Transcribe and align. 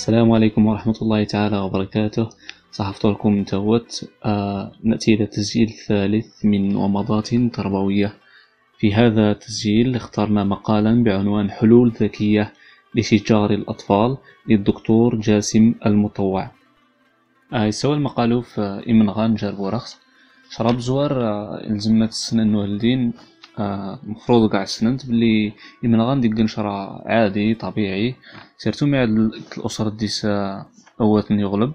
السلام 0.00 0.32
عليكم 0.32 0.66
ورحمة 0.66 0.98
الله 1.02 1.24
تعالى 1.24 1.58
وبركاته. 1.58 2.28
صحفت 2.72 3.04
لكم 3.06 3.44
توت. 3.44 4.08
آه 4.24 4.72
نأتي 4.84 5.14
إلى 5.14 5.26
تسجيل 5.26 5.68
ثالث 5.88 6.44
من 6.44 6.76
ومضات 6.76 7.34
تربوية. 7.34 8.14
في 8.78 8.94
هذا 8.94 9.30
التسجيل 9.30 9.96
اخترنا 9.96 10.44
مقالا 10.44 11.04
بعنوان 11.04 11.50
حلول 11.50 11.92
ذكية 12.00 12.52
لشجار 12.94 13.50
الأطفال 13.50 14.16
للدكتور 14.48 15.16
جاسم 15.16 15.74
المطوع. 15.86 16.50
آه 17.52 17.64
يسوى 17.64 17.94
المقالو 17.94 18.42
في 18.42 18.82
إمنغان 18.90 19.34
جربو 19.34 19.68
رخص 19.68 19.98
شراب 20.50 20.78
زوار 20.78 21.12
آه 21.22 21.66
الزمت 21.70 22.08
السنة 22.08 22.42
الوالدين 22.42 23.12
مفروض 24.04 24.50
قاع 24.50 24.64
سننت 24.64 25.06
بلي 25.06 25.52
إمنغان 25.84 26.20
ديك 26.20 26.40
نشرا 26.40 27.02
عادي 27.06 27.54
طبيعي. 27.54 28.14
سيرتو 28.56 28.86
مع 28.86 29.04
الأسر 29.04 29.88
ديس 29.88 30.26
أواتن 31.00 31.40
يغلب. 31.40 31.72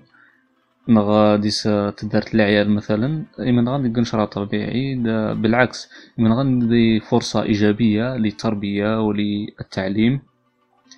نغا 0.89 1.35
ديس 1.35 1.63
تدارت 1.97 2.35
العيال 2.35 2.69
مثلا 2.69 3.23
إمنغان 3.39 3.83
ديك 3.83 3.99
نشرا 3.99 4.25
طبيعي. 4.25 4.95
بالعكس 5.33 5.89
إمنغان 6.19 6.69
دي 6.69 6.99
فرصة 6.99 7.43
إيجابية 7.43 8.17
للتربية 8.17 9.01
وللتعليم. 9.01 10.21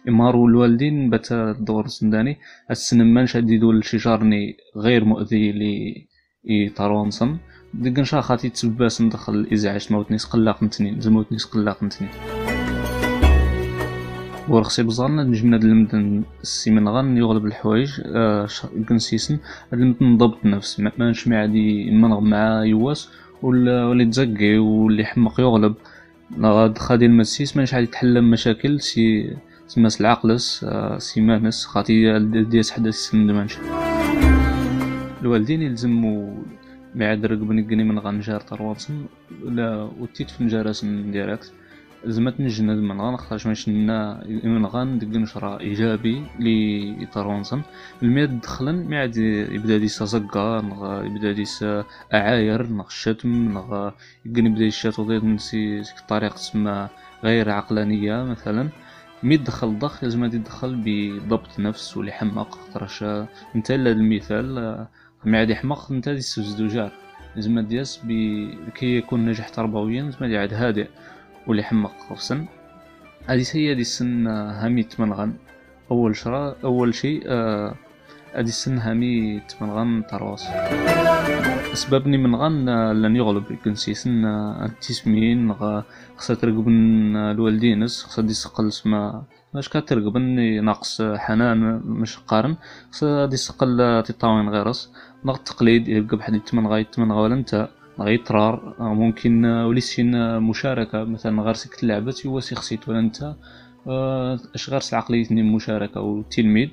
إمارو 0.07 0.47
الوالدين 0.47 1.09
بات 1.09 1.31
الدور 1.31 1.87
سنداني. 1.87 2.37
السنمان 2.71 3.25
شديدو 3.25 3.71
الشجارني 3.71 4.57
غير 4.77 5.05
مؤذي 5.05 5.51
لي 5.51 6.07
طرونسن 6.75 7.37
ديك 7.77 8.01
خاطي 8.01 8.49
تسباس 8.49 9.01
ندخل 9.01 9.33
الإزعاج 9.33 9.87
موتني 9.91 10.17
سقلاق 10.17 10.63
نتنين 10.63 11.01
زموتني 11.01 11.37
سقلاق 11.37 11.83
نتنين 11.83 12.11
ورخصي 14.49 14.83
بزارنا 14.83 15.23
نجمنا 15.23 15.57
دلمد 15.57 16.23
السيمن 16.41 16.89
غان 16.89 17.17
يغلب 17.17 17.45
الحوايج 17.45 18.01
آه 18.05 18.47
كنسيسن 18.89 19.37
دلمد 19.71 20.03
نضبط 20.03 20.37
النفس 20.45 20.79
ما 20.79 20.91
نشمع 20.99 21.37
عادي 21.37 21.91
منغ 21.91 22.19
مع 22.19 22.63
يواس 22.65 23.09
ولا 23.41 24.03
تزقي 24.03 24.57
واللي 24.57 25.05
حمق 25.05 25.39
يغلب. 25.39 25.73
غاد 26.41 26.77
خادي 26.77 27.05
المسيس 27.05 27.57
مانش 27.57 27.73
عادي 27.73 27.85
تحل 27.85 28.21
مشاكل 28.21 28.81
سي 28.81 29.33
سماس 29.67 30.01
العقلس 30.01 30.63
آه 30.63 30.97
سي 30.97 31.21
مانس 31.21 31.65
خاطي 31.65 32.19
ديس 32.43 32.71
حدا 32.71 32.91
سندمانش 32.91 33.57
الوالدين 35.21 35.61
يلزمو 35.61 36.43
بعد 36.99 37.25
رقبني 37.25 37.61
قني 37.61 37.83
من 37.83 37.99
غنجار 37.99 38.41
ترواتسن 38.41 39.05
لا 39.57 39.89
وتيت 39.99 40.29
فنجارسن 40.29 41.11
ديريكت. 41.11 41.51
زعما 42.05 42.33
نجند 42.39 42.79
من 42.89 43.01
غان 43.01 43.17
خاطرش 43.17 43.47
ماش 43.47 43.69
من 43.69 44.65
غان 44.65 44.99
ديك 44.99 45.09
نشرا 45.09 45.59
إيجابي 45.59 46.23
لي 46.39 47.07
تروانسن 47.13 47.61
المياد 48.03 48.41
دخلن 48.41 48.89
ما 48.89 48.99
عاد 48.99 49.17
يبدا 49.17 49.77
ديسا 49.77 50.05
زقا 50.05 50.61
نغ 50.61 51.05
يبدا 51.05 51.31
ديسا 51.31 51.83
أعاير 52.13 52.67
نغ 52.67 52.87
الشتم 52.87 53.31
نغ 53.55 53.91
يقني 54.25 54.49
بدا 54.49 54.65
يشات 54.65 54.99
وضيط 54.99 55.23
نسي 55.23 55.81
طريقة 56.09 56.33
تسمى 56.35 56.87
غير 57.23 57.49
عقلانية 57.49 58.23
مثلا. 58.23 58.69
مي 59.23 59.37
دخل 59.37 59.67
الضغط 59.67 60.03
لازم 60.03 60.23
يدخل 60.23 60.81
بضبط 60.85 61.59
نفس 61.59 61.97
ولي 61.97 62.11
حماق 62.11 62.49
خاطرش 62.55 63.03
انت 63.55 63.71
المثال 63.71 64.47
معاد 65.27 65.49
يحمق 65.49 65.91
نتا 65.91 66.11
دي 66.11 66.17
الزدوجار 66.17 66.91
زعما 67.37 67.61
دياس 67.61 68.01
كي 68.75 68.97
يكون 68.97 69.19
ناجح 69.19 69.49
تربويا 69.49 70.11
زعما 70.11 70.33
يعاد 70.33 70.53
هادئ 70.53 70.87
واللي 71.47 71.63
حمق 71.63 71.93
خفسن 72.09 72.45
هادي 73.27 73.43
هي 73.53 73.75
دي 73.75 73.81
السن 73.81 74.27
هامي 74.27 74.83
تمنغن 74.83 75.33
أول 75.91 76.15
شرا 76.15 76.55
أول 76.63 76.95
شيء 76.95 77.23
آه 77.27 77.75
هادي 78.35 78.49
السن 78.49 78.77
هامي 78.77 79.39
تمنغن 79.39 80.03
ترواس. 80.09 80.47
أسبابني 81.77 82.17
منغن 82.17 82.69
لن 83.01 83.15
يغلب 83.15 83.43
كنسيسن 83.63 84.25
التسمين 84.65 85.53
خصها 86.17 86.35
ترقب 86.35 86.67
الوالدينس 86.67 88.03
خصها 88.03 88.25
دي 88.25 88.33
سقل 88.33 88.71
سما. 88.71 89.23
باش 89.53 89.69
كترقبن 89.69 90.63
ناقص 90.65 91.01
حنان 91.01 91.81
مش 91.85 92.17
قارن. 92.17 92.55
خصها 92.91 93.25
دي 93.25 93.37
سقل 93.37 94.03
تطاوين 94.05 94.49
غيرس 94.49 94.91
نغ 95.25 95.35
التقليد 95.35 96.07
حد 96.21 96.35
يتمن 96.35 96.67
غاية 96.67 96.81
يتمن 96.81 97.11
غا 97.11 97.21
ولا 97.21 97.35
نتا 97.35 97.69
غا 97.99 98.09
يطرار 98.09 98.75
ممكن 98.79 99.45
وليسين 99.45 100.39
مشاركة. 100.39 101.03
مثلا 101.03 101.41
غير 101.41 101.53
سكت 101.53 101.83
لعبت 101.83 102.27
هو 102.27 102.39
سي 102.39 102.55
خصيت 102.55 102.89
ولا 102.89 103.01
نتا. 103.01 103.35
أش 104.55 104.69
غير 104.69 104.81
عقليتني 104.93 105.43
مشاركة 105.43 106.01
وتلميذ. 106.01 106.69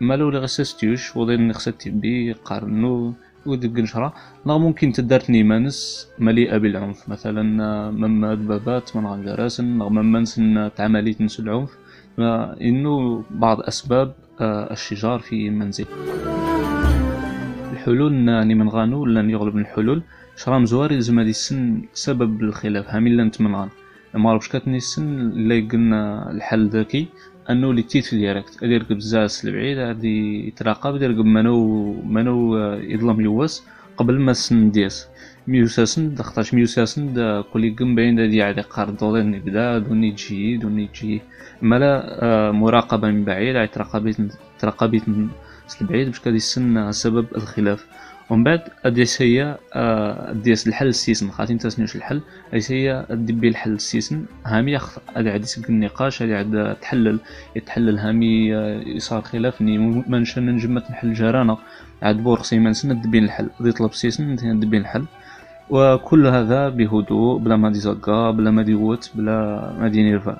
ما 0.00 0.14
لو 0.14 0.28
غير 0.28 0.46
ساستيوش 0.46 1.16
وضين 1.16 1.52
خصها 1.52 1.70
تبي 1.70 2.32
قارنو. 2.32 3.14
ودق 3.46 3.80
نشرا 3.80 4.12
نغ 4.46 4.58
ممكن 4.58 4.92
تدارتني 4.92 5.42
مانس 5.42 6.08
مليئة 6.18 6.56
بالعنف. 6.58 7.08
مثلا 7.08 7.42
مما 7.90 8.34
دبابات 8.34 8.96
من 8.96 9.06
غنجراسن 9.06 9.78
نغ 9.78 9.88
تعمليت 10.76 11.20
نس 11.20 11.40
العنف. 11.40 11.70
إنه 12.68 13.24
بعض 13.30 13.60
أسباب 13.60 14.14
الشجار 14.40 15.18
في 15.18 15.48
المنزل 15.48 15.86
الحلول 17.72 18.12
ناني 18.12 18.54
من 18.54 18.68
غانو 18.68 19.06
لأن 19.06 19.30
يغلب 19.30 19.56
الحلول. 19.56 20.02
شرام 20.36 20.64
زواري 20.64 20.98
هادي 21.18 21.30
السن 21.30 21.82
سبب 21.94 22.40
الخلاف. 22.40 22.86
هامي 22.88 23.10
لأن 23.10 23.30
تمنغان 23.30 23.68
ما 24.14 24.38
كاتني 24.38 24.76
السن 24.76 25.20
اللي 25.20 25.60
قلنا 25.60 26.30
الحل 26.30 26.68
ذكي 26.68 27.06
أنه 27.50 27.70
اللي 27.70 27.82
تيت 27.82 28.14
ديريكت 28.14 28.62
ادير 28.62 28.86
بزاف 28.90 29.44
البعيد 29.44 29.78
غادي 29.78 30.48
يتراقب 30.48 30.94
يدير 30.96 31.22
منو 31.22 31.92
منو 32.02 32.56
يظلم 32.76 33.20
يواس 33.20 33.62
قبل 33.96 34.20
ما 34.20 34.30
السن 34.30 34.70
دياس. 34.70 35.06
ميوساسن 35.46 36.14
دختاش 36.14 36.54
ميوساسن 36.54 37.14
دا 37.14 37.40
كولي 37.40 37.70
قم 37.70 37.94
باين 37.94 38.16
دا 38.16 38.26
دي 38.26 38.42
عادي 38.42 38.60
قارد 38.60 38.96
دوني 38.96 39.38
بدا 39.38 39.78
دوني 39.78 40.12
تجي 40.12 40.56
دوني 40.56 40.86
تجي 40.86 41.22
مالا 41.62 42.52
مراقبة 42.52 43.08
من 43.08 43.24
بعيد 43.24 43.56
عاد 43.56 43.68
تراقبيت 43.68 44.16
تراقبيت 44.58 45.02
البعيد 45.80 46.06
باش 46.06 46.20
كادي 46.20 46.36
السن 46.36 46.92
سبب 46.92 47.26
الخلاف. 47.36 47.86
ومن 48.32 48.44
بعد 48.44 48.60
اديس 48.84 49.22
هي 49.22 49.56
اديس 49.72 50.68
الحل 50.68 50.86
السيسن 50.86 51.30
خاطي 51.30 51.52
انت 51.52 51.66
سنيوش 51.66 51.96
الحل 51.96 52.20
اديس 52.52 52.72
هي 52.72 53.06
دبي 53.10 53.48
الحل 53.48 53.72
السيسن 53.72 54.24
هامي 54.46 54.78
ادي 55.16 55.30
عاد 55.30 55.42
يسق 55.42 55.62
النقاش 55.68 56.22
ادي 56.22 56.34
عاد 56.34 56.76
تحلل 56.80 57.20
يتحلل 57.56 57.98
هامي 57.98 58.48
يصار 58.86 59.22
خلاف 59.22 59.62
ني 59.62 59.78
منش 59.78 60.38
نجمة 60.38 60.82
نحل 60.90 61.12
جرانا. 61.12 61.56
عاد 62.02 62.16
بورخسي 62.16 62.58
ما 62.58 62.70
نسن 62.70 63.00
دبي 63.00 63.18
الحل. 63.18 63.48
غادي 63.60 63.72
طلب 63.72 63.92
سيسن 63.92 64.60
دبي 64.60 64.78
الحل. 64.78 65.04
وكل 65.70 66.26
هذا 66.26 66.68
بهدوء 66.68 67.38
بلا 67.38 67.56
ما 67.56 67.70
دي 67.70 67.78
زقا 67.78 68.30
بلا 68.30 68.50
ما 68.50 68.62
دي 68.62 68.74
ووت 68.74 69.10
بلا 69.14 69.72
ما 69.80 69.88
دي 69.88 70.02
نيرفا. 70.02 70.38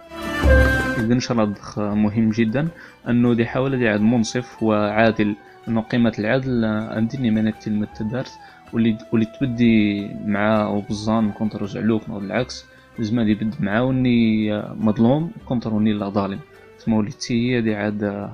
إذن 0.99 1.21
شرط 1.21 1.79
مهم 1.79 2.31
جدا. 2.31 2.69
أنه 3.09 3.35
دي 3.35 3.47
حاول 3.47 3.79
دي 3.79 3.89
عاد 3.89 4.01
منصف 4.01 4.63
وعادل. 4.63 5.35
أنه 5.69 5.81
قيمة 5.81 6.13
العدل 6.19 6.65
عندني 6.65 7.31
من 7.31 7.49
الكلمة 7.49 7.87
تدارت 7.99 8.33
واللي 8.73 8.99
واللي 9.13 9.27
تبدي 9.41 10.09
مع 10.27 10.69
وبزان 10.69 11.31
كنت 11.33 11.57
رجع 11.57 11.81
لوك 11.81 12.03
العكس. 12.09 12.65
لازم 12.99 13.21
دي 13.21 13.35
بد 13.35 13.55
معاه 13.61 13.85
وني 13.85 14.53
مظلوم 14.75 15.31
كنت 15.47 15.67
روني 15.67 15.93
لا 15.93 16.09
ظالم. 16.09 16.39
تما 16.85 16.97
وليت 16.97 17.33
هي 17.33 17.61
دي 17.61 17.75
عاد 17.75 18.31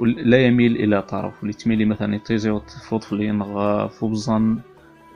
لا 0.00 0.46
يميل 0.46 0.76
إلى 0.76 1.02
طرف. 1.02 1.34
واللي 1.40 1.52
تميلي 1.52 1.84
مثلا 1.84 2.14
يطيزي 2.14 2.50
وتفوت 2.50 3.04
في 3.04 3.88
فوبزان 3.88 4.58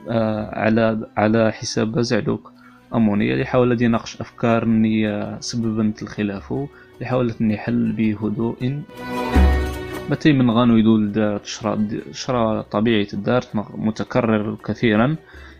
آه 0.09 0.59
على 0.59 1.07
على 1.17 1.51
حساب 1.51 1.99
زعلوك 2.01 2.51
أمونية 2.95 3.33
اللي 3.33 3.45
حاول 3.45 3.81
يناقش 3.81 4.21
أفكار 4.21 4.65
ني 4.65 5.37
سببا 5.39 5.93
الخلاف 6.01 6.51
اللي 6.51 7.05
حاولت 7.05 7.41
إني 7.41 7.57
حل 7.57 7.91
بهدوء 7.91 8.81
بتي 10.11 10.33
من 10.33 10.51
غانو 10.51 10.77
يدول 10.77 11.39
تشرا 11.43 11.87
شرا 12.11 12.61
طبيعي 12.61 13.07
الدار 13.13 13.43
متكرر 13.75 14.57
كثيرا. 14.65 15.15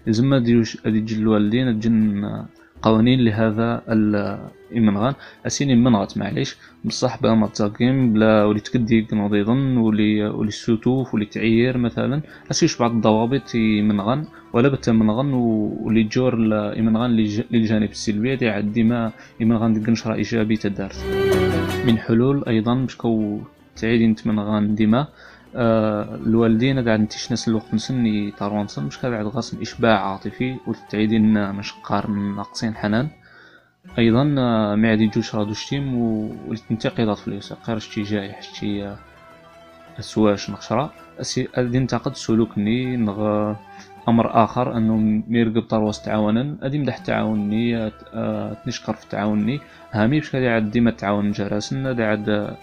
يزم 0.08 0.36
ديوش 0.36 0.78
ادي 0.86 1.00
جل 1.00 1.22
الوالدين 1.22 1.80
جن 1.80 2.46
قوانين 2.82 3.20
لهذا 3.26 3.82
الإمنغان 3.88 5.14
أسيني 5.48 5.76
منغت 5.76 6.18
معليش. 6.18 6.56
بصح 6.86 7.22
بلا 7.22 7.36
ما 7.36 7.48
تزاقيم 7.48 8.14
بلا 8.14 8.44
ولي 8.44 8.60
تكدي 8.60 9.08
نضيضن 9.14 9.78
ولي 9.78 10.28
ولي 10.28 10.48
السوتوف 10.48 11.14
ولي 11.14 11.26
تعير 11.26 11.78
مثلا. 11.78 12.22
أسيش 12.52 12.78
بعض 12.78 12.92
الضوابط 12.92 13.56
يمنغن 13.56 14.26
ولا 14.54 14.70
بتا 14.70 14.92
منغن 14.92 15.34
ولي 15.34 16.04
جور 16.04 16.34
الإمنغان 16.34 17.12
للجانب 17.52 17.90
السلبي. 17.90 18.50
عاد 18.50 18.72
ديما 18.72 19.12
إمنغان 19.42 19.74
دي 19.74 19.92
نشرة 19.92 20.14
إيجابي 20.14 20.58
تدارت 20.58 20.98
من 21.88 21.98
حلول 21.98 22.44
أيضا 22.48 22.76
باش 22.76 22.98
تعيدين 23.78 24.16
تمنغان 24.16 24.76
ديما. 24.76 25.08
آه 25.56 26.16
الوالدين 26.16 26.88
قاعد 26.88 27.00
نتيش 27.00 27.48
الوقت 27.48 27.74
نسني 27.74 28.32
طاروانسن 28.32 28.84
مش 28.84 29.06
بعد 29.06 29.26
غاصن 29.26 29.62
إشباع 29.62 30.12
عاطفي 30.12 30.56
وتعيدين 30.68 31.52
مش 31.52 31.74
قار 31.84 32.08
ناقصين 32.12 32.76
حنان. 32.76 33.08
أيضا 33.98 34.36
آه 34.38 34.76
معدي 34.76 35.08
جوش 35.08 35.36
رادو 35.36 35.54
شتيم 35.54 35.96
والتنتقدات 36.48 37.18
في 37.18 37.28
اليسا 37.28 37.56
قير 37.56 37.80
شتي 37.80 38.02
جايح 38.04 38.42
شتي 38.42 38.96
سواش 40.00 40.50
نخشرا 40.50 40.92
غادي 41.58 41.80
ننتقد 41.80 42.16
سلوكني 42.16 42.98
نغ 42.98 43.54
أمر 44.08 44.44
آخر 44.44 44.78
أنه 44.78 45.24
ميرقب 45.28 45.62
طرواس 45.62 46.02
تعاونا 46.02 46.56
أدي 46.62 46.80
مدح 46.80 46.98
تعاوني 46.98 47.92
تنشكر 48.66 48.94
في 48.94 49.08
تعاوني 49.10 49.60
هامي 49.92 50.20
باش 50.20 50.36
غادي 50.36 50.48
عاد 50.48 50.72
ديما 50.72 50.92
تعاون 50.92 51.32
جراسنا 51.32 51.90
غادي 51.90 52.04
عاد 52.04 52.56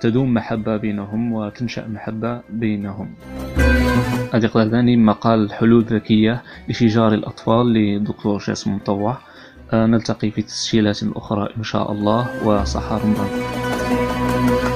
تدوم 0.00 0.34
محبة 0.34 0.76
بينهم 0.76 1.32
وتنشأ 1.32 1.88
محبة 1.88 2.40
بينهم. 2.50 3.14
هذه 4.34 4.46
ثاني 4.46 4.96
مقال 4.96 5.52
حلول 5.52 5.82
ذكية 5.82 6.42
لشجار 6.68 7.14
الأطفال 7.14 7.72
لدكتور 7.72 8.38
جاسم 8.38 8.74
مطوع. 8.74 9.18
آه، 9.72 9.86
نلتقي 9.86 10.30
في 10.30 10.42
تسجيلات 10.42 11.00
أخرى 11.16 11.48
إن 11.56 11.62
شاء 11.62 11.92
الله 11.92 12.46
وصحة 12.46 12.96
رمضان. 12.96 14.69